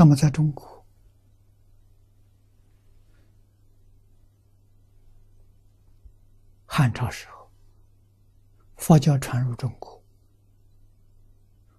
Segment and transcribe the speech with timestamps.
[0.00, 0.82] 那么在中国，
[6.64, 7.50] 汉朝时候，
[8.76, 10.02] 佛教传入中国，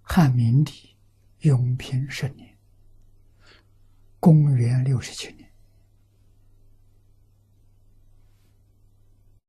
[0.03, 0.95] 汉明帝
[1.39, 2.55] 永平十年，
[4.19, 5.51] 公元六十七年，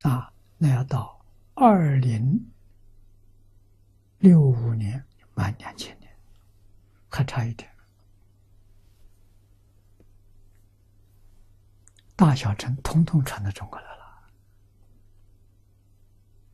[0.00, 2.50] 啊，那要到二零
[4.20, 5.04] 六五年，
[5.34, 6.11] 满两千年，
[7.11, 7.70] 还差一点。
[12.15, 14.23] 大小乘通通传到中国来了，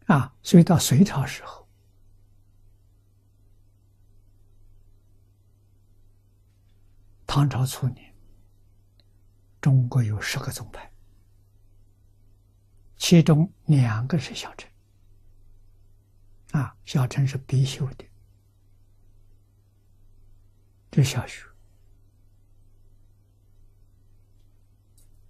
[0.07, 1.69] 啊，所以到隋朝时候，
[7.27, 8.15] 唐朝初年，
[9.61, 10.91] 中国有十个宗派，
[12.97, 14.71] 其中两个是小乘，
[16.53, 18.07] 啊，小乘是必修的，
[20.91, 21.45] 这小学。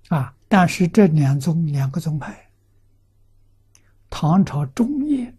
[0.08, 0.34] 啊！
[0.48, 2.50] 但是这两宗两个宗派，
[4.08, 5.36] 唐朝中叶，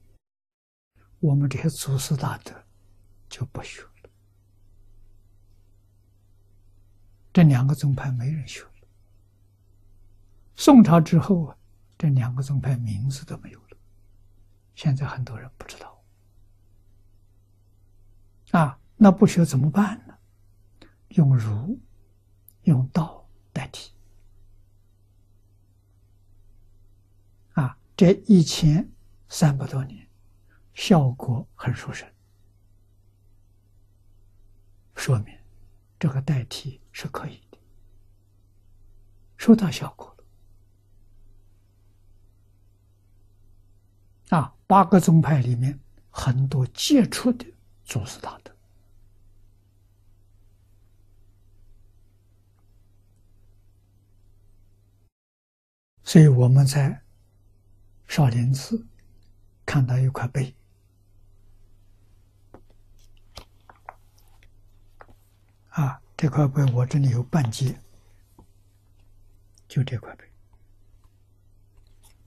[1.20, 2.54] 我们这些祖师大德
[3.28, 4.10] 就不学了。
[7.34, 8.72] 这两个宗派没人学了。
[10.56, 11.58] 宋朝之后啊，
[11.98, 13.78] 这两个宗派名字都没有了，
[14.76, 16.04] 现在很多人不知道。
[18.52, 20.16] 啊，那不学怎么办呢？
[21.10, 21.80] 用儒、
[22.64, 23.19] 用道
[28.00, 28.90] 这一千
[29.28, 30.08] 三百多年，
[30.74, 32.10] 效果很殊胜，
[34.96, 35.38] 说明
[36.00, 37.58] 这个代替是可以的，
[39.36, 40.16] 收到效果
[44.30, 44.38] 了。
[44.38, 45.78] 啊，八个宗派里面
[46.10, 47.46] 很多杰出的
[47.84, 48.56] 祖师大德，
[56.02, 57.04] 所以我们在。
[58.10, 58.84] 少林寺
[59.68, 60.56] 看到一块碑，
[65.70, 67.80] 啊，这块碑我这里有半截，
[69.68, 70.26] 就这块碑。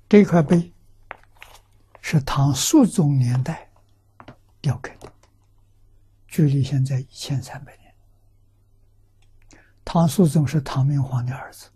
[0.09, 0.72] 这块碑
[2.00, 3.69] 是唐肃宗年代
[4.60, 5.12] 雕刻的，
[6.28, 7.92] 距离现在一千三百年。
[9.84, 11.69] 唐肃宗是唐明皇的儿子。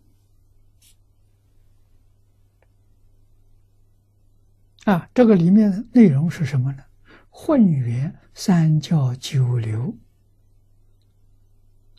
[4.86, 6.84] 啊，这个里面的内容是什么呢？
[7.28, 9.92] 混元三教九流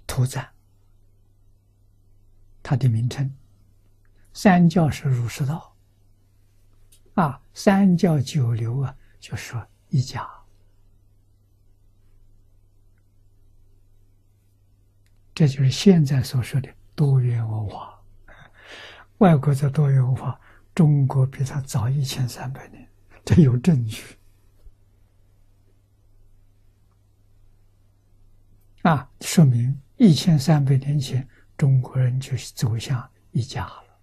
[0.08, 0.50] 图赞，
[2.64, 3.30] 它的名称。
[4.32, 5.76] 三教是儒释道，
[7.16, 10.26] 啊，三教九流啊，就说一家。
[15.36, 18.00] 这就是现在所说的多元文化。
[19.18, 20.40] 外国的多元文化。
[20.78, 22.88] 中国比他早一千三百年，
[23.26, 24.04] 这有证据
[28.84, 29.10] 啊！
[29.22, 31.28] 说明一千三百年前
[31.58, 34.00] 中国人就走向一家了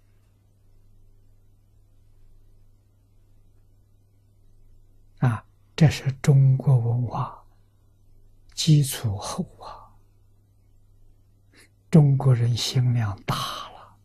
[5.29, 5.45] 啊！
[5.77, 7.41] 这是中国文化
[8.53, 9.95] 基础厚啊，
[11.89, 13.33] 中国人心量大
[13.69, 13.97] 了，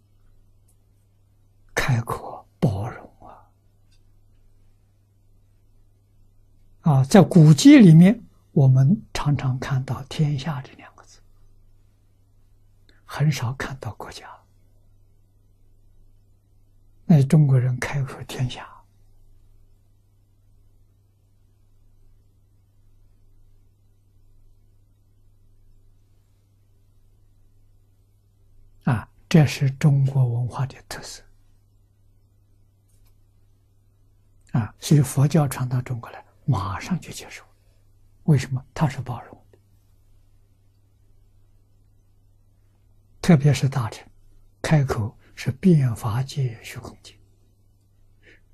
[1.75, 2.31] 开阔。
[2.63, 3.49] 包容啊！
[6.91, 8.21] 啊，在古籍里面，
[8.51, 11.21] 我们常常看到“天下”这两个字，
[13.05, 14.29] 很少看到国家。
[17.05, 18.69] 那中国人开阔天下
[28.83, 31.23] 啊，这是中国文化的特色。
[34.51, 37.45] 啊，所以佛教传到中国来，马上就接受。
[38.25, 38.65] 为什么？
[38.75, 39.59] 他是包容的，
[43.23, 44.05] 特别是大臣，
[44.61, 47.15] 开口是变法界、虚空界，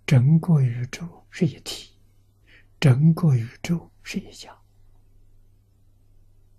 [0.06, 1.98] 整个宇宙是一体，
[2.78, 4.54] 整个宇宙是一家。